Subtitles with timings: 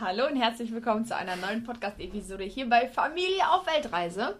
[0.00, 4.34] Hallo und herzlich willkommen zu einer neuen Podcast-Episode hier bei Familie auf Weltreise,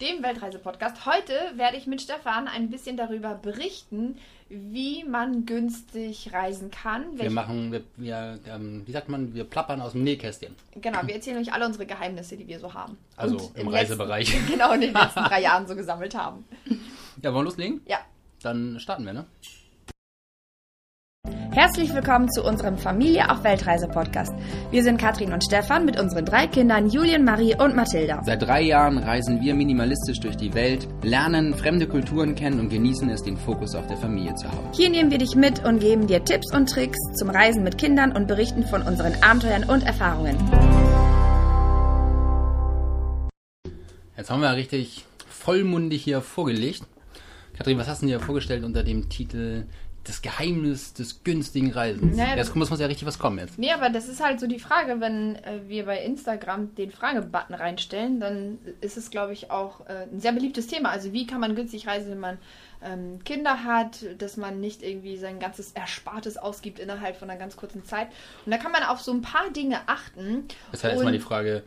[0.00, 1.04] dem Weltreise-Podcast.
[1.04, 4.16] Heute werde ich mit Stefan ein bisschen darüber berichten,
[4.48, 7.18] wie man günstig reisen kann.
[7.18, 10.56] Wir machen, wir, wir ähm, wie sagt man, wir plappern aus dem Nähkästchen.
[10.76, 12.96] Genau, wir erzählen euch alle unsere Geheimnisse, die wir so haben.
[13.14, 14.32] Also und im Reisebereich.
[14.32, 16.46] Letzten, genau, in den letzten drei Jahren so gesammelt haben.
[17.20, 17.82] Ja, wollen wir loslegen?
[17.84, 17.98] Ja.
[18.42, 19.26] Dann starten wir, ne?
[21.54, 24.32] Herzlich willkommen zu unserem Familie auf Weltreise Podcast.
[24.70, 28.22] Wir sind Katrin und Stefan mit unseren drei Kindern Julien, Marie und Mathilda.
[28.24, 33.06] Seit drei Jahren reisen wir minimalistisch durch die Welt, lernen fremde Kulturen kennen und genießen
[33.10, 34.66] es, den Fokus auf der Familie zu haben.
[34.72, 38.12] Hier nehmen wir dich mit und geben dir Tipps und Tricks zum Reisen mit Kindern
[38.12, 40.38] und berichten von unseren Abenteuern und Erfahrungen.
[44.16, 46.84] Jetzt haben wir richtig vollmundig hier vorgelegt.
[47.58, 49.66] Katrin, was hast du dir vorgestellt unter dem Titel
[50.04, 52.16] das Geheimnis des günstigen Reisens.
[52.16, 53.58] Naja, jetzt muss man ja richtig was kommen jetzt.
[53.58, 57.54] Nee, aber das ist halt so die Frage, wenn äh, wir bei Instagram den Fragebutton
[57.54, 60.90] reinstellen, dann ist es, glaube ich, auch äh, ein sehr beliebtes Thema.
[60.90, 62.38] Also wie kann man günstig reisen, wenn man
[62.84, 67.56] ähm, Kinder hat, dass man nicht irgendwie sein ganzes Erspartes ausgibt innerhalb von einer ganz
[67.56, 68.08] kurzen Zeit.
[68.44, 70.48] Und da kann man auf so ein paar Dinge achten.
[70.72, 71.62] Das heißt erstmal die Frage,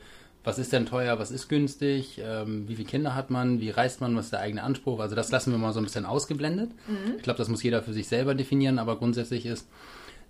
[0.45, 3.99] was ist denn teuer, was ist günstig, ähm, wie viele Kinder hat man, wie reist
[3.99, 4.99] man, was ist der eigene Anspruch.
[4.99, 6.69] Also das lassen wir mal so ein bisschen ausgeblendet.
[6.87, 7.15] Mhm.
[7.17, 9.67] Ich glaube, das muss jeder für sich selber definieren, aber grundsätzlich ist,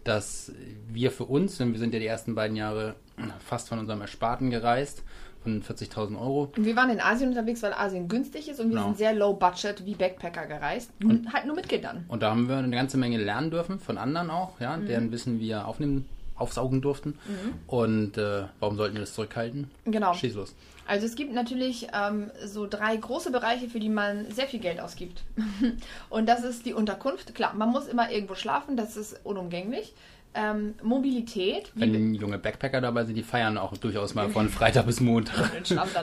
[0.06, 0.54] dass
[0.88, 2.96] wir für uns, denn wir sind ja die ersten beiden Jahre
[3.40, 5.04] fast von unserem Ersparten gereist,
[5.44, 6.52] von 40.000 Euro.
[6.56, 8.88] Und wir waren in Asien unterwegs, weil Asien günstig ist und wir genau.
[8.88, 10.92] sind sehr low budget wie Backpacker gereist.
[11.04, 12.06] Und halt nur mit Kindern.
[12.08, 14.88] Und da haben wir eine ganze Menge lernen dürfen, von anderen auch, ja, mhm.
[14.88, 16.06] deren Wissen wir aufnehmen
[16.36, 17.18] aufsaugen durften.
[17.28, 17.54] Mhm.
[17.68, 19.72] Und äh, warum sollten wir das zurückhalten?
[19.86, 20.14] Genau.
[20.14, 20.56] Schieß los.
[20.88, 24.80] Also es gibt natürlich ähm, so drei große Bereiche, für die man sehr viel Geld
[24.80, 25.24] ausgibt.
[26.10, 27.34] und das ist die Unterkunft.
[27.34, 29.94] Klar, man muss immer irgendwo schlafen, das ist unumgänglich.
[30.38, 31.72] Ähm, Mobilität.
[31.76, 35.50] Wenn junge Backpacker dabei sind, die feiern auch durchaus mal von Freitag bis Montag.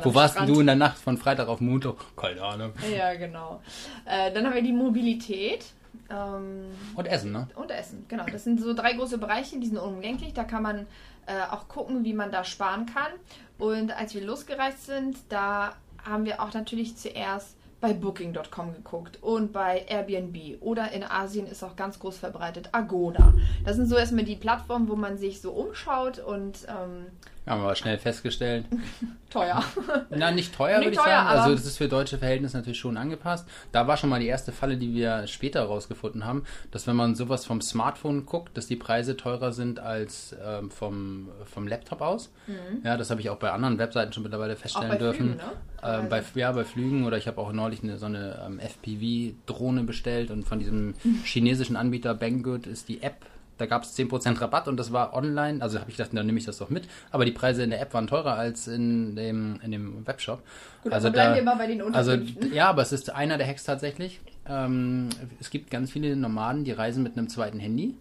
[0.03, 0.49] Wo warst Strand.
[0.49, 1.97] du in der Nacht von Freitag auf Montag?
[2.17, 2.73] Keine Ahnung.
[2.97, 3.61] Ja, genau.
[4.07, 5.67] Äh, dann haben wir die Mobilität.
[6.11, 7.49] Ähm, und Essen, ne?
[7.55, 8.25] Und Essen, genau.
[8.31, 10.35] Das sind so drei große Bereiche, die sind unumgänglich.
[10.35, 10.87] Da kann man
[11.27, 13.13] äh, auch gucken, wie man da sparen kann.
[13.59, 19.53] Und als wir losgereist sind, da haben wir auch natürlich zuerst bei Booking.com geguckt und
[19.53, 23.35] bei Airbnb oder in Asien ist auch ganz groß verbreitet Agoda.
[23.65, 27.07] Das sind so erstmal die Plattformen, wo man sich so umschaut und ähm,
[27.47, 28.67] haben wir aber schnell festgestellt.
[29.33, 29.65] teuer.
[30.11, 31.27] Na, nicht teuer, nicht würde ich sagen.
[31.27, 33.49] Also das ist für deutsche Verhältnisse natürlich schon angepasst.
[33.73, 37.15] Da war schon mal die erste Falle, die wir später herausgefunden haben, dass wenn man
[37.15, 42.33] sowas vom Smartphone guckt, dass die Preise teurer sind als ähm, vom, vom Laptop aus.
[42.47, 42.85] Mhm.
[42.85, 45.31] Ja, das habe ich auch bei anderen Webseiten schon mittlerweile feststellen dürfen.
[45.31, 45.53] Flügen, ne?
[45.83, 49.85] ähm, bei, ja, bei Flügen oder ich habe auch neulich eine, so eine ähm, FPV-Drohne
[49.85, 50.95] bestellt und von diesem
[51.25, 53.17] chinesischen Anbieter Banggood ist die App
[53.59, 55.63] da gab es 10% Rabatt und das war online.
[55.63, 56.89] Also habe ich gedacht, dann nehme ich das doch mit.
[57.11, 60.43] Aber die Preise in der App waren teurer als in dem, in dem Webshop.
[60.83, 62.13] Gut, also bleiben da, wir mal bei den Also
[62.53, 64.21] ja, aber es ist einer der Hacks tatsächlich.
[64.49, 65.09] Ähm,
[65.41, 67.95] es gibt ganz viele Nomaden, die reisen mit einem zweiten Handy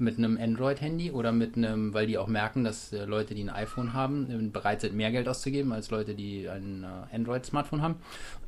[0.00, 3.50] mit einem Android-Handy oder mit einem, weil die auch merken, dass äh, Leute, die ein
[3.50, 7.96] iPhone haben, äh, bereit sind, mehr Geld auszugeben als Leute, die ein äh, Android-Smartphone haben.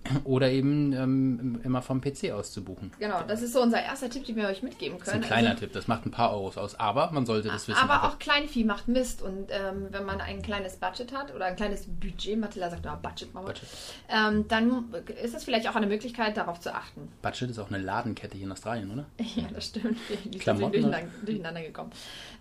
[0.24, 2.90] Oder eben ähm, immer vom PC aus zu buchen.
[2.98, 5.04] Genau, das ist so unser erster Tipp, den wir euch mitgeben können.
[5.04, 7.48] Das ist ein kleiner also, Tipp, das macht ein paar Euros aus, aber man sollte
[7.48, 7.78] das wissen.
[7.78, 8.14] Aber einfach.
[8.14, 11.86] auch Kleinvieh macht Mist und ähm, wenn man ein kleines Budget hat oder ein kleines
[11.86, 13.68] Budget, Matilda sagt, ah, Budget, Mama, Budget.
[14.08, 17.08] Ähm, dann ist das vielleicht auch eine Möglichkeit, darauf zu achten.
[17.20, 19.06] Budget ist auch eine Ladenkette hier in Australien, oder?
[19.40, 19.96] Ja, das stimmt.
[20.24, 20.92] Die Klamotten,
[21.24, 21.90] sind durcheinander gekommen.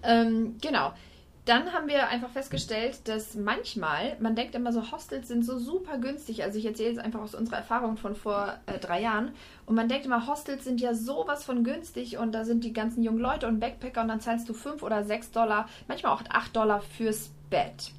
[0.03, 0.93] Ähm, genau.
[1.45, 5.97] Dann haben wir einfach festgestellt, dass manchmal, man denkt immer so, Hostels sind so super
[5.97, 6.43] günstig.
[6.43, 9.31] Also ich erzähle jetzt einfach aus unserer Erfahrung von vor äh, drei Jahren.
[9.65, 13.01] Und man denkt immer, Hostels sind ja sowas von günstig und da sind die ganzen
[13.01, 16.55] jungen Leute und Backpacker und dann zahlst du fünf oder sechs Dollar, manchmal auch acht
[16.55, 17.93] Dollar fürs Bett.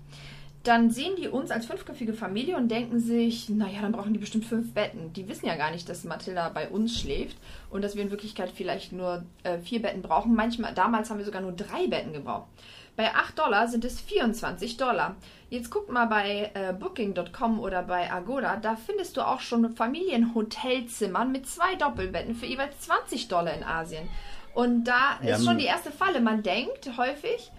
[0.63, 4.45] Dann sehen die uns als fünfköpfige Familie und denken sich, naja, dann brauchen die bestimmt
[4.45, 5.13] fünf Betten.
[5.15, 7.39] Die wissen ja gar nicht, dass Mathilda bei uns schläft
[7.71, 10.35] und dass wir in Wirklichkeit vielleicht nur äh, vier Betten brauchen.
[10.35, 12.49] Manchmal, damals haben wir sogar nur drei Betten gebraucht.
[12.95, 15.17] Bei 8 Dollar sind es 24 Dollar.
[15.49, 21.33] Jetzt guck mal bei äh, Booking.com oder bei Agoda, da findest du auch schon Familienhotelzimmern
[21.33, 24.07] mit zwei Doppelbetten für jeweils 20 Dollar in Asien.
[24.53, 26.21] Und da ja, ist schon die erste Falle.
[26.21, 27.51] Man denkt häufig,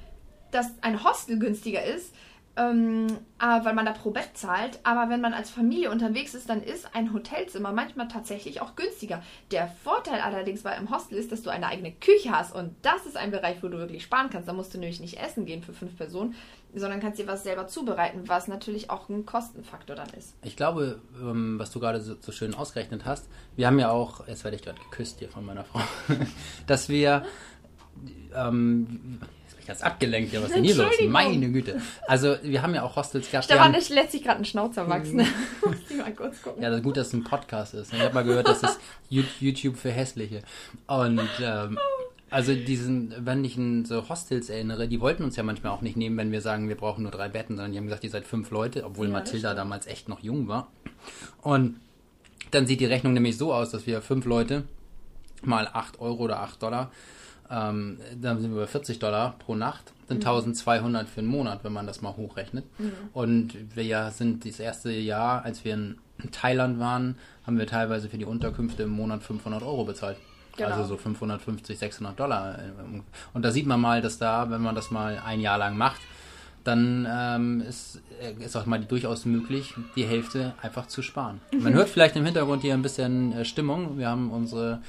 [0.51, 2.13] dass ein Hostel günstiger ist,
[2.57, 3.07] ähm,
[3.39, 4.79] weil man da pro Bett zahlt.
[4.83, 9.23] Aber wenn man als Familie unterwegs ist, dann ist ein Hotelzimmer manchmal tatsächlich auch günstiger.
[9.51, 13.05] Der Vorteil allerdings bei einem Hostel ist, dass du eine eigene Küche hast und das
[13.05, 14.47] ist ein Bereich, wo du wirklich sparen kannst.
[14.47, 16.35] Da musst du nämlich nicht essen gehen für fünf Personen,
[16.73, 20.35] sondern kannst dir was selber zubereiten, was natürlich auch ein Kostenfaktor dann ist.
[20.43, 24.27] Ich glaube, ähm, was du gerade so, so schön ausgerechnet hast, wir haben ja auch,
[24.27, 25.81] jetzt werde ich gerade geküsst hier von meiner Frau,
[26.67, 27.25] dass wir
[28.35, 29.19] ähm,
[29.63, 30.91] Ich hab's abgelenkt, ja, was ist denn hier los?
[31.07, 31.81] Meine Güte.
[32.07, 33.45] Also, wir haben ja auch Hostels gehabt.
[33.45, 35.17] Stefan, ich lässt sich gerade einen Schnauzer wachsen.
[35.17, 35.27] Mhm.
[35.65, 36.61] Muss ich mal kurz gucken.
[36.61, 37.93] Ja, das ist gut, dass es ein Podcast ist.
[37.93, 38.79] Ich habe mal gehört, das ist
[39.09, 40.41] YouTube für Hässliche.
[40.87, 41.77] Und, ähm,
[42.31, 45.97] also diesen, wenn ich an so Hostels erinnere, die wollten uns ja manchmal auch nicht
[45.97, 48.25] nehmen, wenn wir sagen, wir brauchen nur drei Betten, sondern die haben gesagt, ihr seid
[48.25, 50.71] fünf Leute, obwohl ja, Mathilda damals echt noch jung war.
[51.41, 51.79] Und
[52.51, 54.63] dann sieht die Rechnung nämlich so aus, dass wir fünf Leute
[55.43, 56.91] mal acht Euro oder acht Dollar
[57.51, 60.29] ähm, dann sind wir bei 40 Dollar pro Nacht, sind mhm.
[60.29, 62.65] 1200 für einen Monat, wenn man das mal hochrechnet.
[62.79, 62.91] Mhm.
[63.13, 65.97] Und wir ja sind das erste Jahr, als wir in
[66.31, 70.17] Thailand waren, haben wir teilweise für die Unterkünfte im Monat 500 Euro bezahlt.
[70.57, 70.69] Genau.
[70.69, 72.59] Also so 550, 600 Dollar.
[73.33, 76.01] Und da sieht man mal, dass da, wenn man das mal ein Jahr lang macht,
[76.63, 81.41] dann ähm, ist, äh, ist auch mal durchaus möglich, die Hälfte einfach zu sparen.
[81.57, 83.97] Man hört vielleicht im Hintergrund hier ein bisschen äh, Stimmung.
[83.97, 84.81] Wir haben unsere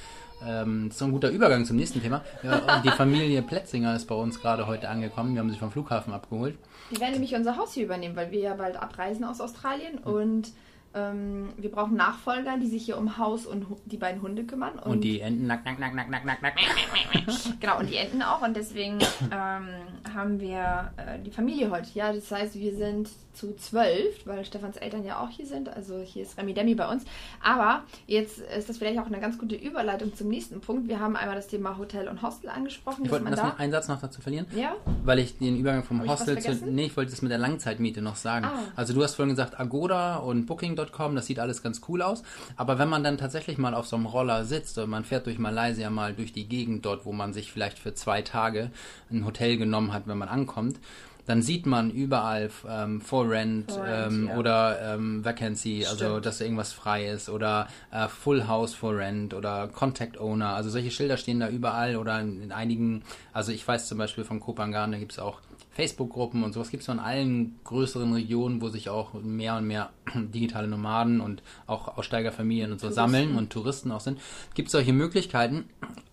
[0.47, 2.21] ähm, das ist ein guter Übergang zum nächsten Thema.
[2.43, 5.33] Ja, die Familie Plätzinger ist bei uns gerade heute angekommen.
[5.33, 6.55] Wir haben sie vom Flughafen abgeholt.
[6.91, 10.13] Die werden nämlich unser Haus hier übernehmen, weil wir ja bald abreisen aus Australien mhm.
[10.13, 10.51] und
[10.95, 14.73] ähm, wir brauchen Nachfolger, die sich hier um Haus und die beiden Hunde kümmern.
[14.79, 16.53] Und, und die Enten nack, nack, nack, nack, nack, nack, nack.
[17.59, 18.41] genau, und die Enten auch.
[18.41, 18.99] Und deswegen
[19.31, 19.69] ähm,
[20.13, 21.89] haben wir äh, die Familie heute.
[21.93, 25.67] Ja, das heißt, wir sind zu zwölf, weil Stefans Eltern ja auch hier sind.
[25.67, 27.03] Also hier ist Remi Demi bei uns.
[27.41, 30.87] Aber jetzt ist das vielleicht auch eine ganz gute Überleitung zum nächsten Punkt.
[30.87, 33.05] Wir haben einmal das Thema Hotel und Hostel angesprochen.
[33.05, 34.45] Ich wollte da einen Satz noch dazu verlieren.
[34.55, 34.75] Ja.
[35.03, 36.53] Weil ich den Übergang vom Hostel zu.
[36.65, 38.45] Nee, ich wollte das mit der Langzeitmiete noch sagen.
[38.45, 38.59] Ah.
[38.75, 42.23] Also du hast vorhin gesagt, Agoda und Booking.com Fotos.com, das sieht alles ganz cool aus.
[42.55, 45.39] Aber wenn man dann tatsächlich mal auf so einem Roller sitzt und man fährt durch
[45.39, 48.71] Malaysia mal durch die Gegend dort, wo man sich vielleicht für zwei Tage
[49.11, 50.79] ein Hotel genommen hat, wenn man ankommt,
[51.25, 54.37] dann sieht man überall ähm, For Rent, For Rent ähm, ja.
[54.37, 56.09] oder ähm, Vacancy, also Stimmt.
[56.09, 60.53] also dass irgendwas frei ist oder äh, Full House For Rent oder Contact Owner.
[60.53, 64.25] Also solche Schilder stehen da überall oder in, in einigen, also ich weiß zum Beispiel
[64.25, 65.39] von Kopangan, da gibt es auch
[65.71, 69.89] Facebook-Gruppen und sowas gibt es in allen größeren Regionen, wo sich auch mehr und mehr
[70.15, 72.95] digitale Nomaden und auch Aussteigerfamilien und so Touristen.
[72.95, 74.19] sammeln und Touristen auch sind,
[74.53, 75.65] gibt es solche Möglichkeiten.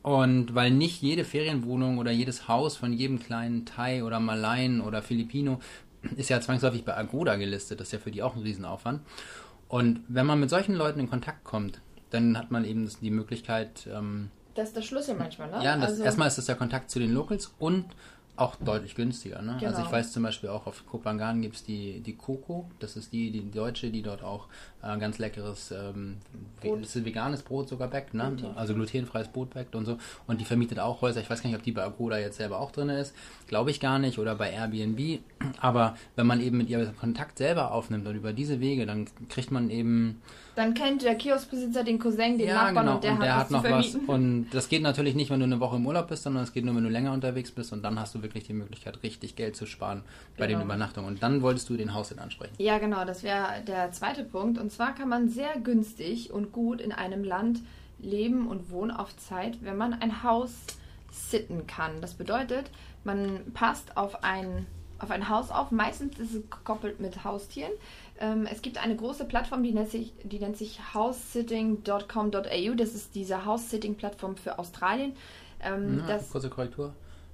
[0.03, 5.03] Und weil nicht jede Ferienwohnung oder jedes Haus von jedem kleinen Thai oder Malaien oder
[5.03, 5.61] Filipino
[6.17, 9.03] ist ja zwangsläufig bei Agoda gelistet, das ist ja für die auch ein Riesenaufwand.
[9.69, 13.89] Und wenn man mit solchen Leuten in Kontakt kommt, dann hat man eben die Möglichkeit.
[13.93, 15.63] Ähm, das ist der Schlüssel manchmal, ne?
[15.63, 17.85] Ja, das, also, erstmal ist das der Kontakt zu den Locals und
[18.41, 19.43] auch deutlich günstiger.
[19.43, 19.57] Ne?
[19.59, 19.71] Genau.
[19.71, 19.93] Also ich genau.
[19.93, 23.51] weiß zum Beispiel auch auf Kopangan gibt es die, die Coco, das ist die, die
[23.51, 24.49] Deutsche, die dort auch
[24.83, 26.17] äh, ganz leckeres, ähm,
[26.63, 28.37] das ist veganes Brot sogar backt, ne?
[28.57, 29.99] also glutenfreies Brot backt und so.
[30.27, 31.21] Und die vermietet auch Häuser.
[31.21, 33.15] Ich weiß gar nicht, ob die bei Agoda jetzt selber auch drin ist.
[33.47, 34.19] Glaube ich gar nicht.
[34.19, 35.21] Oder bei Airbnb.
[35.61, 39.51] Aber wenn man eben mit ihr Kontakt selber aufnimmt und über diese Wege, dann kriegt
[39.51, 40.23] man eben
[40.55, 42.95] dann kennt der Kioskbesitzer den Cousin, den ja, Nachbarn genau.
[42.97, 43.95] und der, und der hat, hat noch was.
[43.95, 46.65] Und das geht natürlich nicht, wenn du eine Woche im Urlaub bist, sondern es geht
[46.65, 49.57] nur, wenn du länger unterwegs bist und dann hast du wirklich die Möglichkeit, richtig Geld
[49.57, 50.03] zu sparen
[50.37, 50.61] bei genau.
[50.61, 51.09] den Übernachtungen.
[51.09, 52.55] Und dann wolltest du den Haushalt ansprechen.
[52.59, 54.59] Ja, genau, das wäre der zweite Punkt.
[54.59, 57.61] Und zwar kann man sehr günstig und gut in einem Land
[57.99, 60.53] leben und wohnen auf Zeit, wenn man ein Haus
[61.11, 62.01] sitten kann.
[62.01, 62.71] Das bedeutet,
[63.05, 64.67] man passt auf ein,
[65.01, 65.71] auf ein Haus auf.
[65.71, 67.73] Meistens ist es gekoppelt mit Haustieren.
[68.21, 72.75] Ähm, es gibt eine große Plattform, die nennt sich, die nennt sich housesitting.com.au.
[72.75, 75.13] Das ist diese House-Sitting-Plattform für Australien.
[75.63, 76.93] Ähm, ja, kurze Korrektur.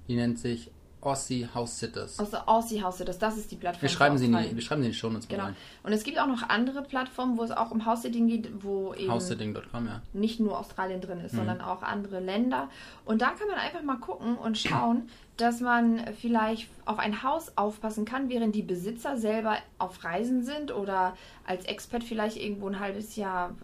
[0.08, 0.70] Die nennt sich
[1.06, 2.18] Aussie House Sitters.
[2.18, 3.82] Also Aussie House Sitters, das ist die Plattform.
[3.82, 5.44] Wir schreiben, sie in die, wir schreiben sie in die Show Notes genau.
[5.44, 5.56] rein.
[5.84, 9.12] Und es gibt auch noch andere Plattformen, wo es auch um House-Sitting geht, wo eben
[9.12, 10.02] Housesitting.com, ja.
[10.12, 11.38] nicht nur Australien drin ist, mhm.
[11.38, 12.68] sondern auch andere Länder.
[13.04, 17.52] Und da kann man einfach mal gucken und schauen, dass man vielleicht auf ein Haus
[17.56, 22.80] aufpassen kann, während die Besitzer selber auf Reisen sind oder als Expert vielleicht irgendwo ein
[22.80, 23.54] halbes Jahr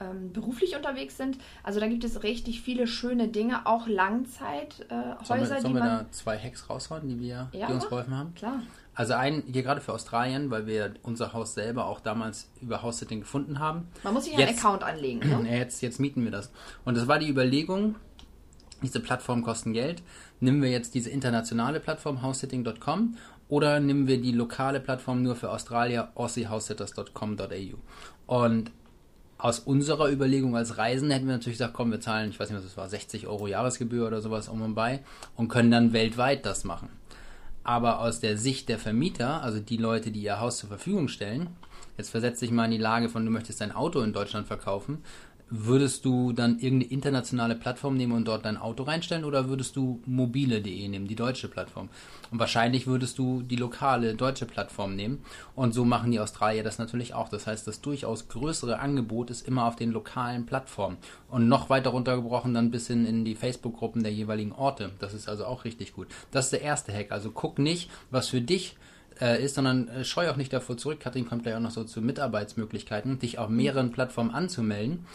[0.00, 1.38] ähm, beruflich unterwegs sind.
[1.62, 5.20] Also da gibt es richtig viele schöne Dinge, auch Langzeithäuser.
[5.20, 8.16] Äh, sollen wir, sollen wir da zwei Hacks raushauen, die, wir, ja, die uns geholfen
[8.16, 8.34] haben?
[8.34, 8.62] Klar.
[8.94, 13.20] Also ein, hier gerade für Australien, weil wir unser Haus selber auch damals über House-Sitting
[13.20, 13.88] gefunden haben.
[14.04, 15.20] Man muss sich einen Account anlegen.
[15.20, 15.50] Ne?
[15.58, 16.50] Jetzt, jetzt mieten wir das.
[16.84, 17.96] Und das war die Überlegung,
[18.82, 20.02] diese Plattformen kosten Geld.
[20.40, 23.16] Nehmen wir jetzt diese internationale Plattform housesitting.com
[23.48, 27.76] oder nehmen wir die lokale Plattform nur für Australier, aussiehousitters.com.au.
[28.26, 28.70] Und
[29.38, 32.58] aus unserer Überlegung als Reisen hätten wir natürlich gesagt, komm, wir zahlen, ich weiß nicht,
[32.58, 35.00] was es war, 60 Euro Jahresgebühr oder sowas um und bei
[35.36, 36.88] und können dann weltweit das machen.
[37.64, 41.48] Aber aus der Sicht der Vermieter, also die Leute, die ihr Haus zur Verfügung stellen,
[41.96, 45.02] jetzt versetz dich mal in die Lage von, du möchtest dein Auto in Deutschland verkaufen,
[45.50, 50.00] Würdest du dann irgendeine internationale Plattform nehmen und dort dein Auto reinstellen oder würdest du
[50.06, 51.90] mobile.de nehmen, die deutsche Plattform?
[52.30, 55.22] Und wahrscheinlich würdest du die lokale deutsche Plattform nehmen.
[55.54, 57.28] Und so machen die Australier das natürlich auch.
[57.28, 60.96] Das heißt, das durchaus größere Angebot ist immer auf den lokalen Plattformen.
[61.28, 64.92] Und noch weiter runtergebrochen dann bis hin in die Facebook-Gruppen der jeweiligen Orte.
[64.98, 66.08] Das ist also auch richtig gut.
[66.30, 67.12] Das ist der erste Hack.
[67.12, 68.76] Also guck nicht, was für dich
[69.20, 71.00] äh, ist, sondern äh, scheu auch nicht davor zurück.
[71.00, 75.06] Katrin kommt gleich auch noch so zu Mitarbeitsmöglichkeiten, dich auf mehreren Plattformen anzumelden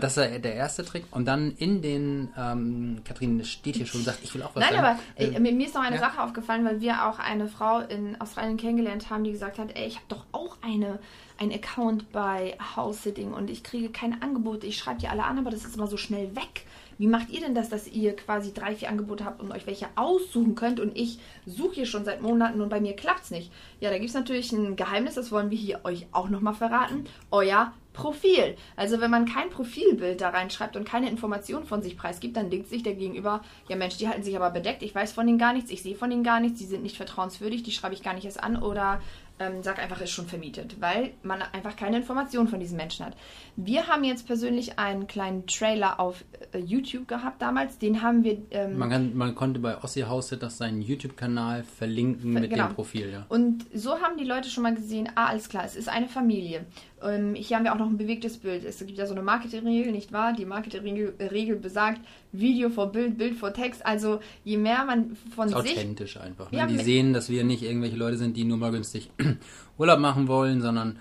[0.00, 1.04] das ist der erste Trick.
[1.10, 4.64] Und dann in den, ähm, Kathrin steht hier schon und sagt, ich will auch was
[4.64, 4.98] Nein, sagen.
[5.16, 6.00] aber äh, mir ist noch eine ja.
[6.00, 9.86] Sache aufgefallen, weil wir auch eine Frau in Australien kennengelernt haben, die gesagt hat, ey,
[9.86, 10.98] ich habe doch auch eine,
[11.38, 14.66] ein Account bei House Sitting und ich kriege keine Angebote.
[14.66, 16.64] Ich schreibe die alle an, aber das ist immer so schnell weg.
[16.98, 19.88] Wie macht ihr denn das, dass ihr quasi drei, vier Angebote habt und euch welche
[19.96, 23.52] aussuchen könnt und ich suche hier schon seit Monaten und bei mir klappt es nicht?
[23.80, 27.04] Ja, da gibt es natürlich ein Geheimnis, das wollen wir hier euch auch nochmal verraten.
[27.30, 28.56] Euer Profil.
[28.76, 32.68] Also wenn man kein Profilbild da reinschreibt und keine Informationen von sich preisgibt, dann denkt
[32.68, 35.52] sich der Gegenüber, ja Mensch, die halten sich aber bedeckt, ich weiß von denen gar
[35.52, 38.14] nichts, ich sehe von denen gar nichts, die sind nicht vertrauenswürdig, die schreibe ich gar
[38.14, 39.00] nicht erst an oder
[39.38, 43.16] ähm, sag einfach, ist schon vermietet, weil man einfach keine Informationen von diesen Menschen hat.
[43.56, 48.38] Wir haben jetzt persönlich einen kleinen Trailer auf äh, YouTube gehabt damals, den haben wir...
[48.50, 50.04] Ähm, man, kann, man konnte bei Ossi
[50.38, 52.68] das seinen YouTube-Kanal verlinken mit genau.
[52.68, 53.26] dem Profil, ja.
[53.28, 56.64] Und so haben die Leute schon mal gesehen, ah, alles klar, es ist eine Familie.
[57.02, 58.64] Ähm, hier haben wir auch noch ein bewegtes Bild.
[58.64, 60.32] Es gibt ja so eine Marketingregel, nicht wahr?
[60.32, 63.84] Die Marketingregel besagt, Video vor Bild, Bild vor Text.
[63.84, 65.72] Also je mehr man von ist sich...
[65.72, 66.50] Authentisch einfach.
[66.52, 66.58] Ne?
[66.58, 69.10] Ja, die sehen, dass wir nicht irgendwelche Leute sind, die nur mal günstig
[69.78, 70.98] Urlaub machen wollen, sondern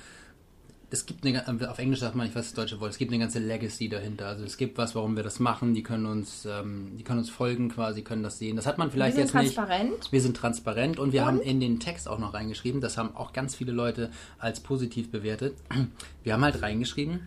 [0.94, 3.20] es gibt eine, auf Englisch sagt man, ich weiß das deutsche Wort, es gibt eine
[3.20, 4.28] ganze Legacy dahinter.
[4.28, 5.74] Also es gibt was, warum wir das machen.
[5.74, 8.58] Die können uns, ähm, die können uns folgen quasi, können das sehen.
[8.58, 9.44] Das hat man vielleicht jetzt nicht.
[9.44, 10.12] Wir sind transparent.
[10.12, 11.28] Wir sind transparent und wir und?
[11.28, 12.82] haben in den Text auch noch reingeschrieben.
[12.82, 15.56] Das haben auch ganz viele Leute als positiv bewertet.
[16.24, 17.22] Wir haben halt reingeschrieben,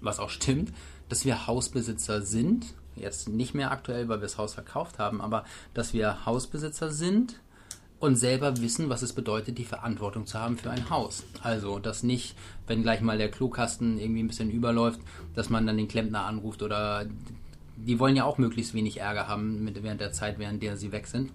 [0.00, 0.72] was auch stimmt,
[1.08, 2.66] dass wir Hausbesitzer sind.
[2.96, 7.40] Jetzt nicht mehr aktuell, weil wir das Haus verkauft haben, aber dass wir Hausbesitzer sind
[8.00, 11.22] und selber wissen, was es bedeutet, die Verantwortung zu haben für ein Haus.
[11.42, 12.34] Also, dass nicht,
[12.66, 15.00] wenn gleich mal der Klokasten irgendwie ein bisschen überläuft,
[15.34, 17.06] dass man dann den Klempner anruft oder
[17.76, 20.92] die wollen ja auch möglichst wenig Ärger haben mit, während der Zeit, während der sie
[20.92, 21.30] weg sind,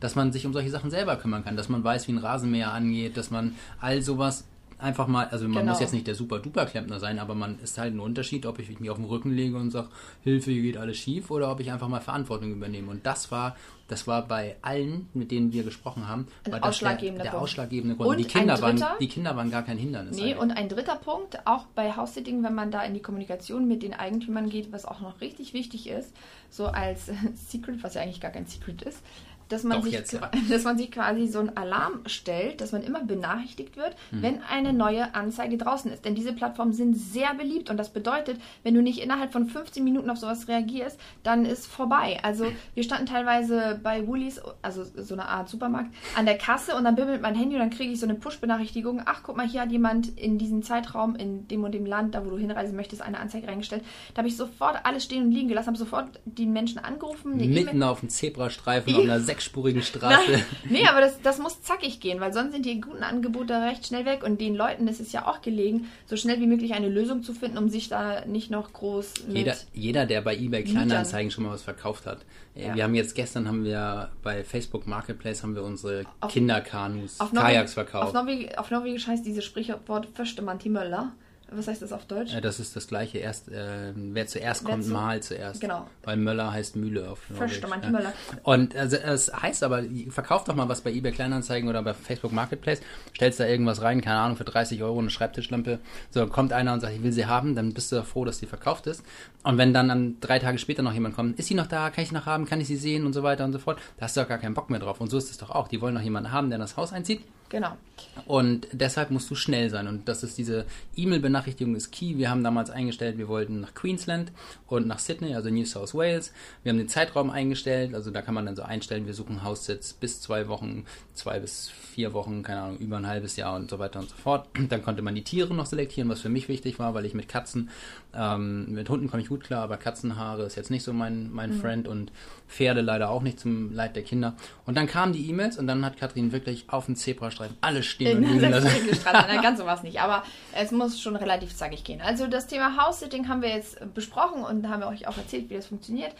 [0.00, 2.72] dass man sich um solche Sachen selber kümmern kann, dass man weiß, wie ein Rasenmäher
[2.72, 4.46] angeht, dass man all sowas
[4.86, 5.72] einfach mal, also man genau.
[5.72, 8.88] muss jetzt nicht der super-duper-Klempner sein, aber man ist halt ein Unterschied, ob ich mich
[8.88, 9.88] auf den Rücken lege und sage,
[10.22, 12.90] Hilfe, hier geht alles schief, oder ob ich einfach mal Verantwortung übernehme.
[12.90, 13.56] Und das war,
[13.88, 18.10] das war bei allen, mit denen wir gesprochen haben, ein ausschlaggebender der, der ausschlaggebende Grund.
[18.10, 20.16] Und die Kinder, waren, die Kinder waren gar kein Hindernis.
[20.16, 20.38] Nee, eigentlich.
[20.38, 23.92] und ein dritter Punkt, auch bei House-Sitting, wenn man da in die Kommunikation mit den
[23.92, 26.12] Eigentümern geht, was auch noch richtig wichtig ist,
[26.50, 29.02] so als Secret, was ja eigentlich gar kein Secret ist,
[29.48, 30.30] dass man, sich, jetzt, ja.
[30.48, 34.22] dass man sich quasi so einen Alarm stellt, dass man immer benachrichtigt wird, hm.
[34.22, 36.04] wenn eine neue Anzeige draußen ist.
[36.04, 39.84] Denn diese Plattformen sind sehr beliebt und das bedeutet, wenn du nicht innerhalb von 15
[39.84, 42.18] Minuten auf sowas reagierst, dann ist vorbei.
[42.22, 46.84] Also wir standen teilweise bei Woolies, also so eine Art Supermarkt, an der Kasse und
[46.84, 49.02] dann bimmelt mein Handy und dann kriege ich so eine Push-Benachrichtigung.
[49.04, 52.24] Ach, guck mal, hier hat jemand in diesem Zeitraum, in dem und dem Land, da
[52.24, 53.84] wo du hinreisen möchtest, eine Anzeige reingestellt.
[54.14, 57.36] Da habe ich sofort alles stehen und liegen gelassen, habe sofort die Menschen angerufen.
[57.36, 60.32] Mitten e auf dem Zebrastreifen auf einer sechsspurigen Straße.
[60.32, 63.86] Nein, nee, aber das, das muss zackig gehen, weil sonst sind die guten Angebote recht
[63.86, 66.88] schnell weg und den Leuten ist es ja auch gelegen, so schnell wie möglich eine
[66.88, 70.64] Lösung zu finden, um sich da nicht noch groß mit jeder, jeder, der bei eBay
[70.64, 72.20] Kleinanzeigen schon mal was verkauft hat.
[72.54, 72.74] Ja.
[72.74, 77.32] Wir haben jetzt gestern haben wir bei Facebook Marketplace haben wir unsere auf, Kinderkanus, auf
[77.32, 78.08] Kajaks verkauft.
[78.08, 81.12] Auf, Norweg, auf Norwegisch heißt dieses Sprichwort Förste man Möller.
[81.50, 82.32] Was heißt das auf Deutsch?
[82.32, 83.18] Ja, das ist das gleiche.
[83.18, 84.90] Erst, äh, wer zuerst wer kommt, zu?
[84.90, 85.60] mal zuerst.
[85.60, 85.86] Genau.
[86.02, 87.90] Weil Möller heißt Mühle auf Verstehe, ja.
[87.90, 88.12] Möller.
[88.42, 92.32] Und also, es heißt aber, verkauft doch mal was bei eBay Kleinanzeigen oder bei Facebook
[92.32, 92.80] Marketplace,
[93.14, 95.78] stellst da irgendwas rein, keine Ahnung, für 30 Euro eine Schreibtischlampe.
[96.10, 98.46] So, kommt einer und sagt, ich will sie haben, dann bist du froh, dass die
[98.46, 99.04] verkauft ist.
[99.44, 102.02] Und wenn dann, dann drei Tage später noch jemand kommt, ist sie noch da, kann
[102.02, 104.16] ich noch haben, kann ich sie sehen und so weiter und so fort, da hast
[104.16, 105.00] du doch gar keinen Bock mehr drauf.
[105.00, 105.68] Und so ist es doch auch.
[105.68, 107.76] Die wollen noch jemanden haben, der in das Haus einzieht Genau.
[108.24, 109.86] Und deshalb musst du schnell sein.
[109.86, 110.64] Und das ist diese
[110.96, 112.16] E-Mail-Benachrichtigung ist key.
[112.16, 114.32] Wir haben damals eingestellt, wir wollten nach Queensland
[114.66, 116.32] und nach Sydney, also New South Wales.
[116.62, 119.92] Wir haben den Zeitraum eingestellt, also da kann man dann so einstellen, wir suchen Haussitz
[119.92, 120.84] bis zwei Wochen,
[121.14, 124.16] zwei bis vier Wochen, keine Ahnung, über ein halbes Jahr und so weiter und so
[124.16, 124.48] fort.
[124.68, 127.28] Dann konnte man die Tiere noch selektieren, was für mich wichtig war, weil ich mit
[127.28, 127.70] Katzen,
[128.14, 131.50] ähm, mit Hunden komme ich gut klar, aber Katzenhaare ist jetzt nicht so mein, mein
[131.50, 131.60] mhm.
[131.60, 132.12] Friend und
[132.48, 134.36] Pferde leider auch nicht zum Leid der Kinder.
[134.66, 136.96] Und dann kamen die E-Mails und dann hat Katrin wirklich auf dem
[137.36, 138.68] Zebrastreifen alles stehen und liegen lassen.
[139.12, 142.00] Nein, ganz sowas nicht, aber es muss schon relativ zackig gehen.
[142.00, 145.54] Also das Thema House-Sitting haben wir jetzt besprochen und haben wir euch auch erzählt, wie
[145.54, 146.12] das funktioniert.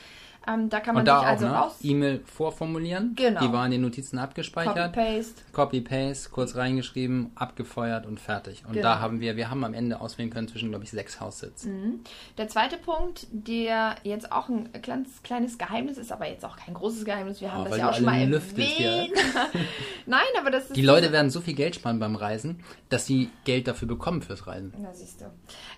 [0.46, 1.52] Ähm, da kann man da sich also ne?
[1.52, 1.76] raus...
[1.82, 3.14] E-Mail vorformulieren.
[3.16, 3.40] Genau.
[3.40, 4.94] Die waren in den Notizen abgespeichert.
[4.94, 5.42] Copy-Paste.
[5.52, 8.64] Copy-Paste, kurz reingeschrieben, abgefeuert und fertig.
[8.66, 8.82] Und genau.
[8.82, 11.64] da haben wir, wir haben am Ende auswählen können zwischen, glaube ich, sechs Haussitz.
[11.64, 12.00] Mhm.
[12.38, 16.74] Der zweite Punkt, der jetzt auch ein kleines, kleines Geheimnis ist, aber jetzt auch kein
[16.74, 17.40] großes Geheimnis.
[17.40, 18.78] Wir haben oh, das ja auch schon mal erwähnt.
[18.78, 19.06] Ja.
[20.06, 20.76] Nein, aber das ist...
[20.76, 24.46] Die Leute werden so viel Geld sparen beim Reisen, dass sie Geld dafür bekommen fürs
[24.46, 24.72] Reisen.
[24.78, 25.26] Na, siehst du.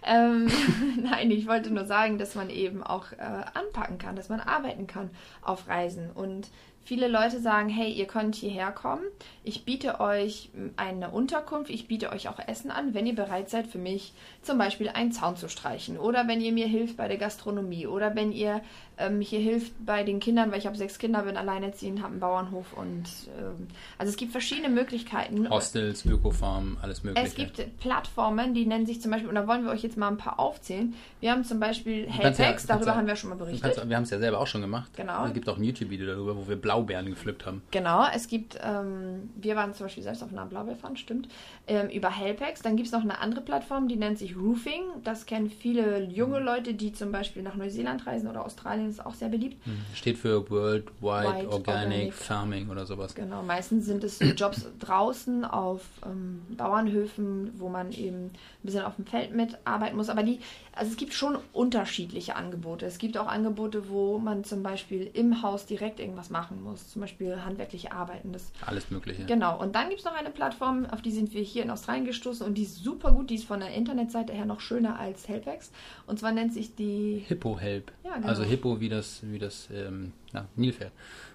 [0.05, 0.49] Ähm,
[1.03, 3.17] Nein, ich wollte nur sagen, dass man eben auch äh,
[3.55, 5.11] anpacken kann, dass man arbeiten kann
[5.43, 6.11] auf Reisen.
[6.11, 6.49] Und
[6.85, 9.05] viele Leute sagen, hey, ihr könnt hierher kommen,
[9.45, 13.67] ich biete euch eine Unterkunft, ich biete euch auch Essen an, wenn ihr bereit seid,
[13.67, 14.13] für mich
[14.43, 15.99] zum Beispiel einen Zaun zu streichen.
[15.99, 17.87] Oder wenn ihr mir hilft bei der Gastronomie.
[17.87, 18.63] Oder wenn ihr
[18.99, 22.21] ähm, hier hilft bei den Kindern, weil ich habe sechs Kinder, bin alleinerziehend, habe einen
[22.21, 23.05] Bauernhof und
[23.39, 25.49] ähm, also es gibt verschiedene Möglichkeiten.
[25.49, 27.27] Hostels, Ökofarmen, alles mögliche.
[27.27, 30.09] Es gibt Plattformen, die nennen sich zum Beispiel, und da wollen wir euch jetzt mal
[30.09, 30.95] ein paar aufzählen.
[31.21, 33.63] Wir haben zum Beispiel Helpex, ja, darüber haben wir schon mal berichtet.
[33.75, 34.91] Kannst, wir haben es ja selber auch schon gemacht.
[34.97, 35.25] Genau.
[35.27, 37.63] Es gibt auch ein YouTube-Video darüber, wo wir Blaubeeren gepflückt haben.
[37.71, 41.29] Genau, es gibt, ähm, wir waren zum Beispiel selbst auf einer Blaubeerfarm, stimmt,
[41.67, 42.63] ähm, über Helpex.
[42.63, 44.83] Dann gibt es noch eine andere Plattform, die nennt sich Roofing.
[45.05, 49.15] Das kennen viele junge Leute, die zum Beispiel nach Neuseeland reisen oder Australien, ist auch
[49.15, 49.65] sehr beliebt.
[49.65, 53.15] Hm, steht für Worldwide Organic, Organic, Farming oder sowas.
[53.15, 58.97] Genau, meistens sind es Jobs draußen auf ähm, Bauernhöfen, wo man eben ein bisschen auf
[58.97, 60.09] dem Feld mitarbeiten muss.
[60.09, 60.41] Aber die,
[60.73, 62.87] also es gibt schon unterschiedliche Angebote.
[62.87, 67.01] Es gibt auch Angebote, wo man zum Beispiel im Haus direkt irgendwas machen muss, zum
[67.01, 68.33] Beispiel handwerkliche Arbeiten.
[68.33, 69.25] Das, Alles Mögliche.
[69.25, 69.61] Genau.
[69.61, 72.47] Und dann gibt es noch eine Plattform, auf die sind wir hier in Australien gestoßen
[72.47, 73.31] und die ist super gut.
[73.31, 75.71] Die ist von der Internetseite her noch schöner als Helpex.
[76.07, 77.93] Und zwar nennt sich die Hippo Help.
[78.05, 78.29] Ja, genau.
[78.29, 80.93] Also Hippo wie das, wie das ähm, ja, Nilpferd.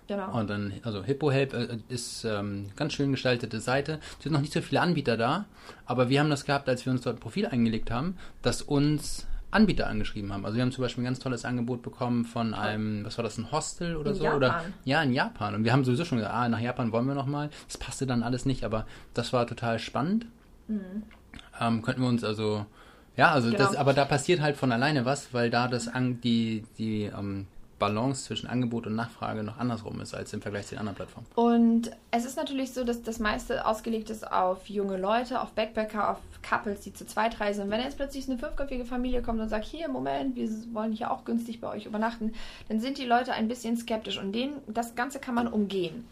[0.07, 0.37] Genau.
[0.37, 3.99] Und dann, also Hippo Help äh, ist ähm, ganz schön gestaltete Seite.
[4.17, 5.45] Es sind noch nicht so viele Anbieter da,
[5.85, 9.27] aber wir haben das gehabt, als wir uns dort ein Profil eingelegt haben, dass uns
[9.53, 10.45] Anbieter angeschrieben haben.
[10.45, 13.37] Also wir haben zum Beispiel ein ganz tolles Angebot bekommen von einem, was war das,
[13.37, 14.23] ein Hostel oder in so?
[14.23, 14.37] Japan.
[14.37, 15.55] Oder ja, in Japan.
[15.55, 17.49] Und wir haben sowieso schon gesagt, ah, nach Japan wollen wir nochmal.
[17.67, 20.25] Das passte dann alles nicht, aber das war total spannend.
[20.67, 21.03] Mhm.
[21.59, 22.65] Ähm, könnten wir uns also
[23.17, 23.59] ja, also genau.
[23.59, 25.89] das, aber da passiert halt von alleine was, weil da das
[26.23, 27.47] die die ähm,
[27.83, 31.27] Balance zwischen Angebot und Nachfrage noch andersrum ist als im Vergleich zu den anderen Plattformen.
[31.35, 36.11] Und es ist natürlich so, dass das meiste ausgelegt ist auf junge Leute, auf Backpacker,
[36.11, 37.65] auf Couples, die zu zweit reisen.
[37.65, 41.11] Und wenn jetzt plötzlich eine fünfköpfige Familie kommt und sagt, hier, Moment, wir wollen hier
[41.11, 42.33] auch günstig bei euch übernachten,
[42.69, 46.07] dann sind die Leute ein bisschen skeptisch und denen, das Ganze kann man umgehen.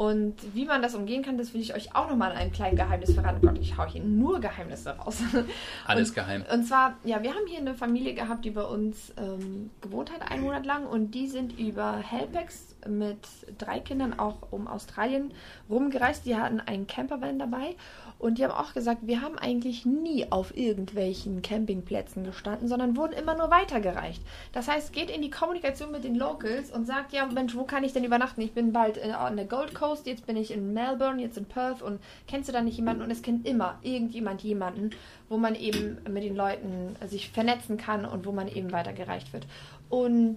[0.00, 2.74] Und wie man das umgehen kann, das will ich euch auch nochmal in einem kleinen
[2.74, 3.46] Geheimnis verraten.
[3.46, 5.18] Gott, ich hau hier nur Geheimnisse raus.
[5.86, 6.42] Alles und, geheim.
[6.50, 10.32] Und zwar, ja, wir haben hier eine Familie gehabt, die bei uns ähm, gewohnt hat,
[10.32, 10.86] einen Monat lang.
[10.86, 13.18] Und die sind über Helpex mit
[13.58, 15.32] drei Kindern auch um Australien
[15.68, 16.26] rumgereist.
[16.26, 17.76] Die hatten einen Campervan dabei.
[18.18, 23.14] Und die haben auch gesagt, wir haben eigentlich nie auf irgendwelchen Campingplätzen gestanden, sondern wurden
[23.14, 24.22] immer nur weitergereicht.
[24.52, 27.82] Das heißt, geht in die Kommunikation mit den Locals und sagt, ja, Mensch, wo kann
[27.82, 28.42] ich denn übernachten?
[28.42, 31.80] Ich bin bald an der Gold Coast, jetzt bin ich in Melbourne, jetzt in Perth
[31.80, 33.02] und kennst du da nicht jemanden?
[33.02, 34.90] Und es kennt immer irgendjemand jemanden,
[35.30, 39.46] wo man eben mit den Leuten sich vernetzen kann und wo man eben weitergereicht wird.
[39.88, 40.36] Und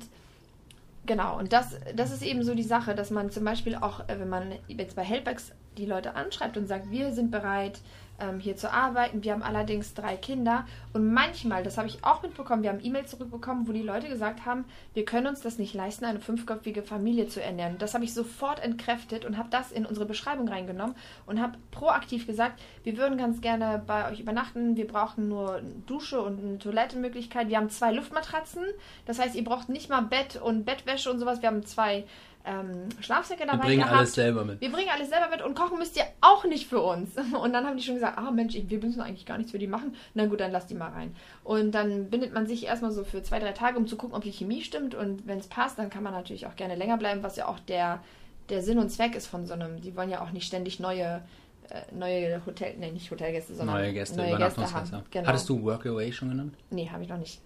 [1.05, 4.19] Genau, und das, das ist eben so die Sache, dass man zum Beispiel auch, äh,
[4.19, 7.81] wenn man jetzt bei Helpbacks die Leute anschreibt und sagt, wir sind bereit,
[8.19, 9.23] ähm, hier zu arbeiten.
[9.23, 10.65] Wir haben allerdings drei Kinder.
[10.93, 14.45] Und manchmal, das habe ich auch mitbekommen, wir haben E-Mails zurückbekommen, wo die Leute gesagt
[14.45, 17.77] haben, wir können uns das nicht leisten, eine fünfköpfige Familie zu ernähren.
[17.77, 20.95] Das habe ich sofort entkräftet und habe das in unsere Beschreibung reingenommen
[21.25, 24.75] und habe proaktiv gesagt, wir würden ganz gerne bei euch übernachten.
[24.77, 27.49] Wir brauchen nur Dusche und eine Toilettenmöglichkeit.
[27.49, 28.63] Wir haben zwei Luftmatratzen.
[29.05, 31.41] Das heißt, ihr braucht nicht mal Bett und Bettwäsche und sowas.
[31.41, 32.05] Wir haben zwei
[32.45, 33.97] ähm, Schlafsäcke dabei Wir bringen gehabt.
[33.97, 34.59] alles selber mit.
[34.59, 37.11] Wir bringen alles selber mit und kochen müsst ihr auch nicht für uns.
[37.41, 39.67] Und dann haben die schon gesagt, ah Mensch, wir müssen eigentlich gar nichts für die
[39.67, 39.95] machen.
[40.13, 41.15] Na gut, dann lass die mal rein.
[41.43, 44.23] Und dann bindet man sich erstmal so für zwei, drei Tage, um zu gucken, ob
[44.23, 44.93] die Chemie stimmt.
[44.95, 47.59] Und wenn es passt, dann kann man natürlich auch gerne länger bleiben, was ja auch
[47.59, 48.03] der,
[48.49, 49.81] der Sinn und Zweck ist von so einem.
[49.81, 51.21] Die wollen ja auch nicht ständig neue
[51.69, 55.03] äh, neue Hotel, nee, nicht Hotelgäste, sondern neue Gäste, neue Gäste haben.
[55.09, 55.27] Genau.
[55.27, 56.55] Hattest du Workaway schon genannt?
[56.69, 57.39] Nee, habe ich noch nicht.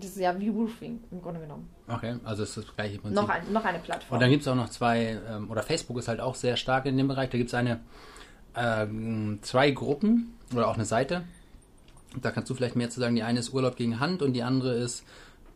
[0.00, 1.68] Das ist ja wie Roofing im Grunde genommen.
[1.88, 3.16] Okay, also es ist das gleiche Prinzip.
[3.16, 4.16] Noch, ein, noch eine Plattform.
[4.16, 6.86] Und dann gibt es auch noch zwei, ähm, oder Facebook ist halt auch sehr stark
[6.86, 7.30] in dem Bereich.
[7.30, 7.80] Da gibt es eine,
[8.56, 11.22] ähm, zwei Gruppen oder auch eine Seite.
[12.20, 13.14] Da kannst du vielleicht mehr zu sagen.
[13.14, 15.04] Die eine ist Urlaub gegen Hand und die andere ist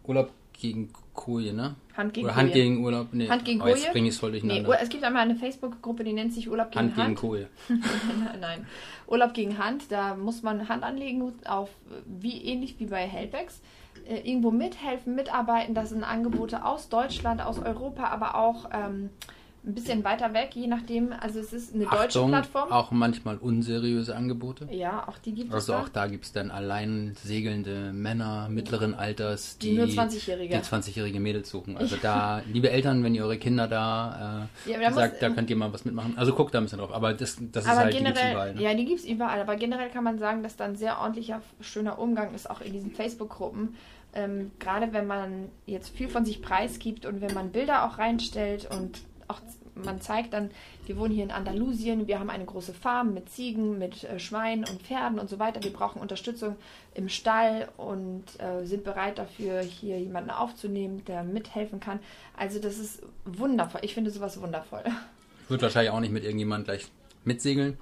[0.05, 1.77] Urlaub gegen Koje, ne?
[1.97, 2.63] Hand gegen Oder Hand Koje.
[2.63, 3.09] gegen Urlaub.
[3.13, 3.29] Nee.
[3.29, 3.73] Hand gegen Koje.
[3.73, 4.69] Oh, jetzt bringe ich es voll durcheinander.
[4.69, 6.97] Nee, es gibt einmal eine Facebook-Gruppe, die nennt sich Urlaub gegen Hand.
[6.97, 7.49] Hand gegen Koje.
[8.41, 8.67] Nein,
[9.07, 9.91] Urlaub gegen Hand.
[9.91, 11.71] Da muss man Hand anlegen auf
[12.07, 13.61] wie ähnlich wie bei Helpex.
[14.07, 15.75] Äh, irgendwo mithelfen, mitarbeiten.
[15.75, 19.11] Das sind Angebote aus Deutschland, aus Europa, aber auch ähm,
[19.67, 21.15] ein bisschen weiter weg, je nachdem.
[21.19, 22.71] Also es ist eine Achtung, deutsche Plattform.
[22.71, 24.69] Auch manchmal unseriöse Angebote.
[24.71, 25.55] Ja, auch die gibt es.
[25.55, 30.55] Also auch da gibt es dann allein segelnde Männer mittleren Alters, die, die nur 20-Jährige.
[30.55, 31.79] Die 20-jährige Mädels suchen.
[31.85, 35.51] Also da, liebe Eltern, wenn ihr eure Kinder da äh, ja, sagt, muss, da könnt
[35.51, 36.15] ihr mal was mitmachen.
[36.17, 36.93] Also guckt da ein bisschen drauf.
[36.93, 38.55] Aber das, das aber ist halt, generell, die überall.
[38.55, 38.63] Ne?
[38.63, 39.41] Ja, die gibt es überall.
[39.41, 42.73] Aber generell kann man sagen, dass da ein sehr ordentlicher, schöner Umgang ist, auch in
[42.73, 43.77] diesen Facebook-Gruppen.
[44.15, 48.69] Ähm, gerade wenn man jetzt viel von sich preisgibt und wenn man Bilder auch reinstellt
[48.71, 49.41] und auch
[49.75, 50.51] man zeigt dann,
[50.87, 54.65] wir wohnen hier in Andalusien, wir haben eine große Farm mit Ziegen, mit äh, Schweinen
[54.65, 55.63] und Pferden und so weiter.
[55.63, 56.57] Wir brauchen Unterstützung
[56.95, 61.99] im Stall und äh, sind bereit dafür, hier jemanden aufzunehmen, der mithelfen kann.
[62.37, 63.81] Also das ist wundervoll.
[63.83, 64.85] Ich finde sowas wundervoll.
[65.43, 66.87] Ich würde wahrscheinlich auch nicht mit irgendjemandem gleich
[67.25, 67.77] mitsegeln,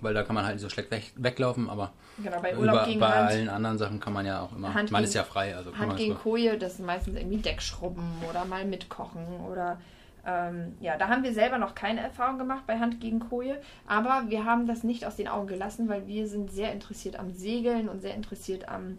[0.00, 3.12] weil da kann man halt so schlecht weg, weglaufen, aber genau, bei, Urlaub über, bei
[3.14, 5.56] Hand, allen anderen Sachen kann man ja auch immer, Hand man gegen, ist ja frei.
[5.56, 9.78] Also Hand gegen Koje, das sind meistens irgendwie Deckschrubben oder mal mitkochen oder
[10.26, 14.24] ähm, ja, da haben wir selber noch keine Erfahrung gemacht bei Hand gegen Koje, aber
[14.28, 17.88] wir haben das nicht aus den Augen gelassen, weil wir sind sehr interessiert am Segeln
[17.88, 18.98] und sehr interessiert am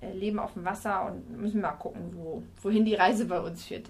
[0.00, 3.64] äh, Leben auf dem Wasser und müssen mal gucken, wo, wohin die Reise bei uns
[3.64, 3.88] führt.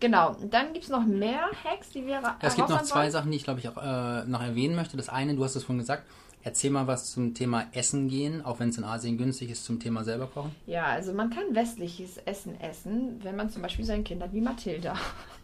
[0.00, 3.10] Genau, dann gibt es noch mehr Hacks, die wir Es gibt noch zwei.
[3.10, 4.96] Sachen, die ich glaube ich auch äh, noch erwähnen möchte.
[4.96, 6.04] Das eine, du hast es vorhin gesagt,
[6.44, 9.80] Erzähl mal was zum Thema Essen gehen, auch wenn es in Asien günstig ist, zum
[9.80, 10.54] Thema selber kochen.
[10.66, 14.40] Ja, also man kann westliches Essen essen, wenn man zum Beispiel sein Kind hat, wie
[14.40, 14.94] Mathilda.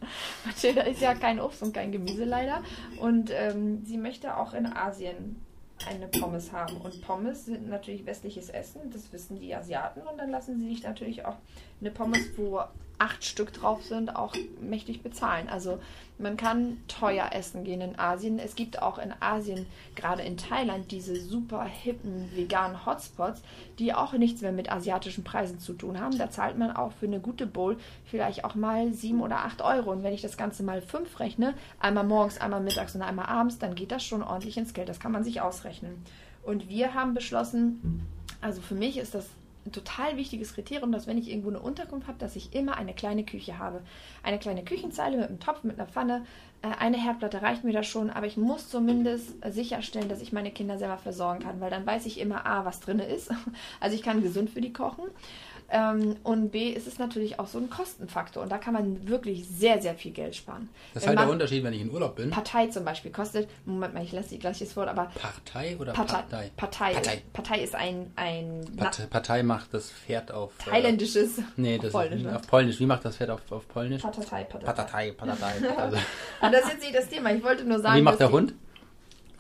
[0.47, 2.63] Mathilda ist ja kein Obst und kein Gemüse leider.
[3.01, 5.43] Und ähm, sie möchte auch in Asien
[5.89, 6.77] eine Pommes haben.
[6.77, 10.01] Und Pommes sind natürlich westliches Essen, das wissen die Asiaten.
[10.03, 11.37] Und dann lassen sie sich natürlich auch
[11.81, 12.63] eine Pommes, wo
[12.99, 15.49] acht Stück drauf sind, auch mächtig bezahlen.
[15.49, 15.81] Also
[16.17, 18.39] man kann teuer essen gehen in Asien.
[18.39, 23.43] Es gibt auch in Asien, gerade in Thailand, diese super hippen veganen Hotspots,
[23.81, 26.17] die auch nichts mehr mit asiatischen Preisen zu tun haben.
[26.17, 29.91] Da zahlt man auch für eine gute Bowl vielleicht auch mal sieben oder acht Euro.
[29.91, 33.59] Und wenn ich das Ganze mal fünf rechne, einmal morgens, einmal mittags und einmal abends,
[33.59, 34.89] dann geht das schon ordentlich ins Geld.
[34.89, 36.05] Das kann man sich ausrechnen.
[36.45, 38.07] Und wir haben beschlossen,
[38.41, 39.27] also für mich ist das
[39.67, 42.95] ein total wichtiges Kriterium, dass wenn ich irgendwo eine Unterkunft habe, dass ich immer eine
[42.95, 43.83] kleine Küche habe.
[44.23, 46.27] Eine kleine Küchenzeile mit einem Topf, mit einer Pfanne.
[46.63, 50.51] Äh, eine Herdplatte reicht mir da schon, aber ich muss zumindest sicherstellen, dass ich meine
[50.51, 53.31] Kinder selber versorgen kann, weil dann weiß ich immer, A, was drin ist.
[53.81, 55.05] Also ich kann gesund für die kochen.
[55.71, 58.43] Ähm, und B ist es natürlich auch so ein Kostenfaktor.
[58.43, 60.69] Und da kann man wirklich sehr, sehr viel Geld sparen.
[60.93, 62.31] Das ist halt der Unterschied, wenn ich in Urlaub bin.
[62.31, 65.11] Partei zum Beispiel kostet, Moment mal, ich lasse die gleich das Wort, aber.
[65.15, 66.51] Partei oder Partei?
[66.57, 66.93] Partei.
[66.95, 68.13] Partei, Partei ist ein.
[68.17, 70.53] ein Partei, Partei macht das Pferd auf.
[70.67, 71.39] Äh, Thailändisches.
[71.39, 72.37] Äh, nee, das Polnisch, ist, ne?
[72.37, 72.81] auf Polnisch.
[72.81, 74.03] Wie macht das Pferd auf, auf Polnisch?
[74.03, 74.67] Partei, Partei.
[74.67, 75.53] Partei, Partei.
[75.77, 75.97] Also.
[75.97, 77.33] Und das ist jetzt nicht das Thema.
[77.33, 77.99] Ich wollte nur sagen.
[77.99, 78.55] Wie macht der Hund?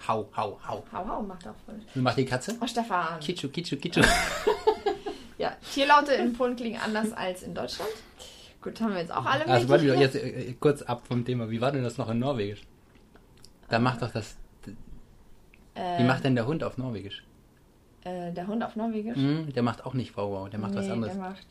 [0.06, 0.84] Hau, hau, hau.
[0.92, 1.84] Hau, hau macht auch Polnisch.
[1.94, 2.56] Wie macht die Katze?
[2.60, 3.20] Oh, Stefan.
[3.20, 4.02] Kitschu, Kitschu, Kitschu.
[5.44, 7.90] Ja, Tierlaute in Polen klingen anders als in Deutschland.
[8.62, 11.50] Gut, haben wir jetzt auch alle Also warte, jetzt äh, kurz ab vom Thema.
[11.50, 12.62] Wie war denn das noch in Norwegisch?
[13.68, 14.38] Da macht doch das.
[15.74, 17.24] Äh, wie macht denn der Hund auf Norwegisch?
[18.04, 19.18] Äh, der Hund auf Norwegisch?
[19.18, 21.12] Mm, der macht auch nicht Wow Wow, der macht nee, was anderes.
[21.12, 21.46] Der macht.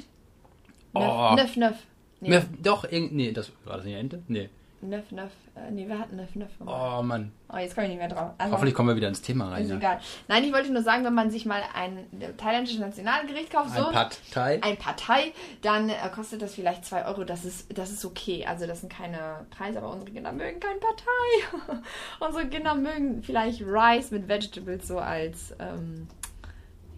[0.96, 1.36] Oh.
[1.36, 1.78] Nöff, Nöff.
[2.20, 2.30] Nee.
[2.30, 4.24] Nöff doch, nee, das war das nicht Ente?
[4.28, 4.50] Nee.
[4.90, 5.32] Nöff, Nöff.
[5.56, 7.32] Äh, nee, wir hatten Nöff, Nöff Oh Mann.
[7.52, 8.32] Oh, jetzt komme ich nicht mehr drauf.
[8.38, 9.64] Also, Hoffentlich kommen wir wieder ins Thema rein.
[9.64, 9.78] Ist ja.
[9.78, 10.00] egal.
[10.28, 12.06] Nein, ich wollte nur sagen, wenn man sich mal ein
[12.38, 13.88] thailändisches Nationalgericht kauft, so.
[13.88, 14.64] Ein Partei.
[14.64, 17.24] Ein Partei, dann äh, kostet das vielleicht 2 Euro.
[17.24, 18.46] Das ist, das ist okay.
[18.46, 21.82] Also, das sind keine Preise, aber unsere Kinder mögen kein Partei.
[22.20, 26.08] unsere Kinder mögen vielleicht Rice mit Vegetables so als, ähm,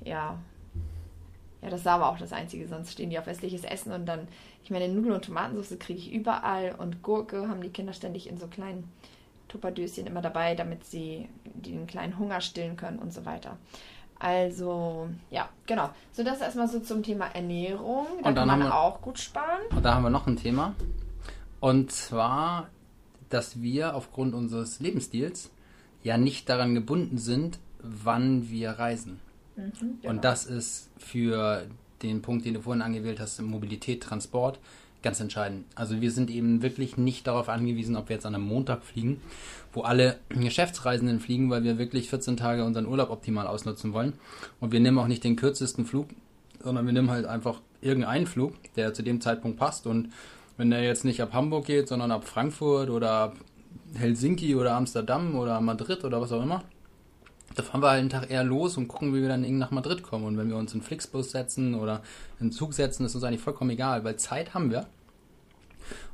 [0.04, 0.38] ja.
[1.62, 4.28] Ja, das war aber auch das Einzige, sonst stehen die auf westliches Essen und dann
[4.66, 8.40] ich meine, Nudeln und Tomatensauce kriege ich überall und Gurke haben die Kinder ständig in
[8.40, 8.92] so kleinen
[9.48, 13.58] Tupperdöschen immer dabei, damit sie den kleinen Hunger stillen können und so weiter.
[14.18, 15.92] Also, ja, genau.
[16.14, 18.08] So, das erstmal so zum Thema Ernährung.
[18.24, 19.62] Da und dann kann man wir, auch gut sparen.
[19.70, 20.74] Und da haben wir noch ein Thema.
[21.60, 22.70] Und zwar,
[23.30, 25.52] dass wir aufgrund unseres Lebensstils
[26.02, 29.20] ja nicht daran gebunden sind, wann wir reisen.
[29.56, 30.10] Mhm, genau.
[30.10, 31.68] Und das ist für
[32.10, 34.60] den Punkt, den du vorhin angewählt hast, Mobilität, Transport,
[35.06, 35.66] ganz entscheidend.
[35.76, 39.22] Also wir sind eben wirklich nicht darauf angewiesen, ob wir jetzt an einem Montag fliegen,
[39.72, 44.14] wo alle Geschäftsreisenden fliegen, weil wir wirklich 14 Tage unseren Urlaub optimal ausnutzen wollen.
[44.60, 46.10] Und wir nehmen auch nicht den kürzesten Flug,
[46.62, 49.86] sondern wir nehmen halt einfach irgendeinen Flug, der zu dem Zeitpunkt passt.
[49.86, 50.10] Und
[50.58, 53.36] wenn der jetzt nicht ab Hamburg geht, sondern ab Frankfurt oder ab
[53.94, 56.64] Helsinki oder Amsterdam oder Madrid oder was auch immer,
[57.56, 59.72] da fahren wir halt einen Tag eher los und gucken, wie wir dann irgendwie nach
[59.72, 60.26] Madrid kommen.
[60.26, 62.02] Und wenn wir uns in Flixbus setzen oder
[62.40, 64.88] in Zug setzen, ist uns eigentlich vollkommen egal, weil Zeit haben wir.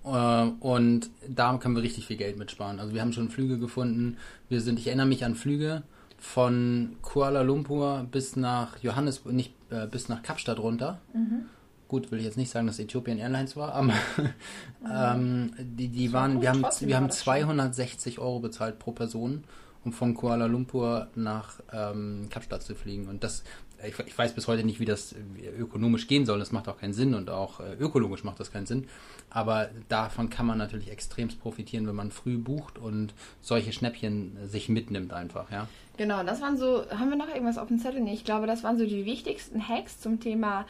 [0.06, 2.80] Äh, und da können wir richtig viel Geld mitsparen.
[2.80, 4.18] Also wir haben schon Flüge gefunden.
[4.50, 5.84] Wir sind, ich erinnere mich an Flüge
[6.18, 11.00] von Kuala Lumpur bis nach Johannes, nicht äh, bis nach Kapstadt runter.
[11.14, 11.46] Mhm.
[11.88, 13.94] gut, will ich jetzt nicht sagen, dass Ethiopian Airlines war, aber
[14.90, 19.44] ähm, die, die waren, wir haben, wir haben 260 Euro bezahlt pro Person,
[19.84, 23.08] um von Kuala Lumpur nach ähm, Kapstadt zu fliegen.
[23.08, 23.44] Und das,
[23.86, 25.16] ich, ich, weiß bis heute nicht, wie das
[25.58, 26.40] ökonomisch gehen soll.
[26.40, 28.88] Das macht auch keinen Sinn und auch äh, ökologisch macht das keinen Sinn.
[29.30, 34.70] Aber davon kann man natürlich extremst profitieren, wenn man früh bucht und solche Schnäppchen sich
[34.70, 35.68] mitnimmt einfach, ja.
[35.98, 38.02] Genau, das waren so, haben wir noch irgendwas auf dem Zettel?
[38.02, 40.66] Nee, ich glaube, das waren so die wichtigsten Hacks zum Thema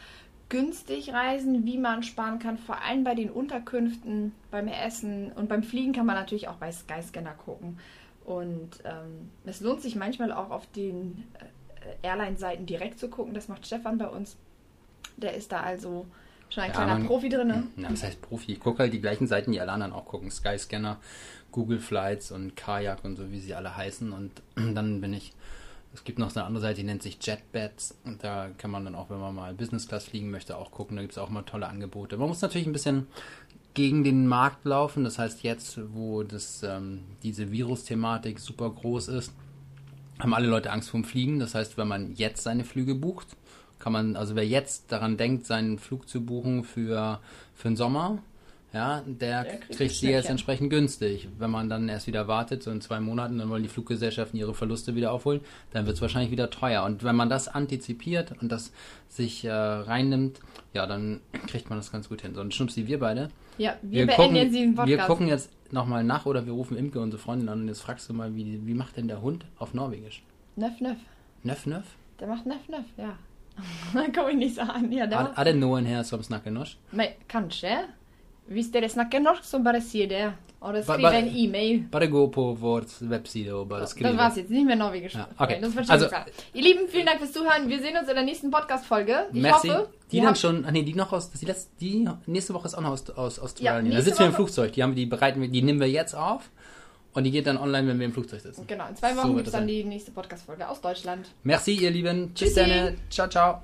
[0.52, 5.62] günstig reisen, wie man sparen kann, vor allem bei den Unterkünften, beim Essen und beim
[5.62, 7.78] Fliegen kann man natürlich auch bei Skyscanner gucken.
[8.24, 13.34] Und ähm, es lohnt sich manchmal auch auf den äh, Airline-Seiten direkt zu gucken.
[13.34, 14.36] Das macht Stefan bei uns.
[15.16, 16.06] Der ist da also
[16.48, 17.48] schon ein ja, kleiner man, Profi drin.
[17.48, 17.66] Ne?
[17.76, 18.52] Ja, was heißt Profi?
[18.52, 20.30] Ich gucke halt die gleichen Seiten, die alle anderen auch gucken.
[20.30, 20.98] Skyscanner,
[21.50, 24.12] Google Flights und Kajak und so, wie sie alle heißen.
[24.12, 24.42] Und
[24.74, 25.32] dann bin ich
[25.94, 27.98] es gibt noch eine andere Seite, die nennt sich JetBets.
[28.04, 30.96] Und da kann man dann auch, wenn man mal Business Class fliegen möchte, auch gucken.
[30.96, 32.16] Da gibt es auch mal tolle Angebote.
[32.16, 33.08] Man muss natürlich ein bisschen
[33.74, 35.04] gegen den Markt laufen.
[35.04, 39.32] Das heißt, jetzt, wo das, ähm, diese Virus-Thematik super groß ist,
[40.18, 41.38] haben alle Leute Angst vorm Fliegen.
[41.38, 43.36] Das heißt, wenn man jetzt seine Flüge bucht,
[43.78, 47.20] kann man, also wer jetzt daran denkt, seinen Flug zu buchen für,
[47.54, 48.18] für den Sommer,
[48.72, 51.28] ja, der, der kriegt, kriegt sie jetzt entsprechend günstig.
[51.38, 54.54] Wenn man dann erst wieder wartet, so in zwei Monaten, dann wollen die Fluggesellschaften ihre
[54.54, 55.40] Verluste wieder aufholen,
[55.72, 56.84] dann wird es wahrscheinlich wieder teuer.
[56.84, 58.72] Und wenn man das antizipiert und das
[59.08, 60.40] sich äh, reinnimmt,
[60.72, 62.34] ja, dann kriegt man das ganz gut hin.
[62.34, 63.28] So, und Schnupsi, wir beide.
[63.58, 64.88] Ja, wir, wir beenden jetzt den Podcast.
[64.88, 68.08] Wir gucken jetzt nochmal nach oder wir rufen Imke, unsere Freundin, an und jetzt fragst
[68.08, 70.22] du mal, wie, wie macht denn der Hund auf Norwegisch?
[70.56, 70.98] Nöff, nöff.
[71.42, 71.84] Nöff, nöff?
[72.20, 73.18] Der macht nöff, nöff, ja.
[73.92, 74.90] Da komme ich nicht so an.
[74.90, 76.78] Ja, der er, er det noen her som snakker norsk?
[76.92, 77.88] Men, kanskje.
[78.46, 80.32] Hvis dere snakker norsk, så bare si det.
[80.62, 81.78] Oder skriv en E-Mail.
[81.90, 84.06] Bare gå på vår Webseite und bare skriv.
[84.06, 85.14] Das war's jetzt, nicht mehr Norwegisch.
[85.14, 85.60] Ja, okay.
[85.88, 86.12] Also, ich
[86.54, 87.68] Ihr Lieben, vielen Dank fürs Zuhören.
[87.68, 89.26] Wir sehen uns in der nächsten Podcast-Folge.
[89.32, 89.68] Ich merci.
[89.68, 92.74] hoffe, die dann schon, ach nee, die noch aus, die, letzte, die nächste Woche ist
[92.74, 93.90] auch noch aus, aus Australien.
[93.90, 94.72] Ja, da sitzen wir im Flugzeug.
[94.72, 96.50] Die haben die bereiten wir, die nehmen wir jetzt auf.
[97.14, 98.66] Und die geht dann online, wenn wir im Flugzeug sitzen.
[98.66, 101.28] Genau, in zwei Wochen so gibt es dann die nächste Podcast-Folge aus Deutschland.
[101.42, 102.32] Merci, ihr Lieben.
[102.34, 102.54] Tschüss,
[103.10, 103.62] Ciao, ciao.